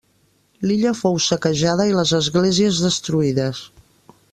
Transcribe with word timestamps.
L'illa 0.69 0.93
fou 0.99 1.19
saquejada 1.25 1.87
i 1.91 1.95
les 1.99 2.15
esglésies 2.21 2.81
destruïdes. 2.87 3.63